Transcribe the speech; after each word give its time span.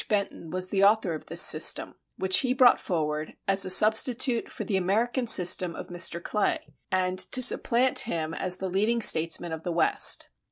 Benton 0.09 0.49
was 0.49 0.69
the 0.71 0.83
author 0.83 1.13
of 1.13 1.27
this 1.27 1.43
system, 1.43 1.93
which 2.17 2.39
he 2.39 2.55
brought 2.55 2.79
forward 2.79 3.35
as 3.47 3.65
a 3.65 3.69
substitute 3.69 4.49
for 4.51 4.63
the 4.63 4.75
American 4.75 5.27
system 5.27 5.75
of 5.75 5.89
Mr. 5.89 6.19
Clay, 6.19 6.57
and 6.91 7.19
to 7.19 7.39
supplant 7.43 7.99
him 7.99 8.33
as 8.33 8.57
the 8.57 8.67
leading 8.67 9.03
statesman 9.03 9.51
of 9.51 9.61
the 9.61 9.71
West. 9.71 10.29